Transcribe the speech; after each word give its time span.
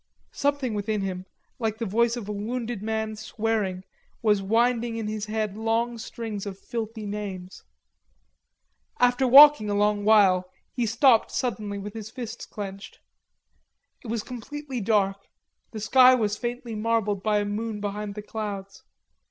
Something 0.33 0.73
within 0.73 1.01
him, 1.01 1.27
like 1.59 1.77
the 1.77 1.85
voice 1.85 2.17
of 2.17 2.27
a 2.27 2.31
wounded 2.31 2.81
man 2.81 3.15
swearing, 3.15 3.83
was 4.23 4.41
whining 4.41 4.95
in 4.97 5.05
his 5.05 5.27
head 5.27 5.55
long 5.55 5.99
strings 5.99 6.47
of 6.47 6.57
filthy 6.57 7.05
names. 7.05 7.61
After 8.99 9.27
walking 9.27 9.69
a 9.69 9.75
long 9.75 10.03
while 10.03 10.49
he 10.73 10.87
stopped 10.87 11.29
suddenly 11.29 11.77
with 11.77 11.93
his 11.93 12.09
fists 12.09 12.47
clenched. 12.47 12.97
It 14.03 14.07
was 14.07 14.23
completely 14.23 14.81
dark, 14.81 15.27
the 15.69 15.79
sky 15.79 16.15
was 16.15 16.35
faintly 16.35 16.73
marbled 16.73 17.21
by 17.21 17.37
a 17.37 17.45
moon 17.45 17.79
behind 17.79 18.15
the 18.15 18.23
clouds. 18.23 18.81